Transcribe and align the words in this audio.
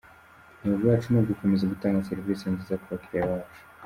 Intego 0.63 0.85
yacu 0.93 1.07
ni 1.09 1.17
ugukomeza 1.21 1.69
gutanga 1.73 2.05
serivisi 2.09 2.43
nziza 2.53 2.79
ku 2.81 2.85
bakiliya 2.91 3.29
bacu.’’ 3.31 3.61